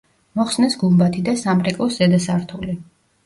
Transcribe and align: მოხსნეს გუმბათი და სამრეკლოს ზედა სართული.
მოხსნეს 0.37 0.77
გუმბათი 0.83 1.21
და 1.27 1.35
სამრეკლოს 1.43 1.99
ზედა 1.99 2.21
სართული. 2.27 2.75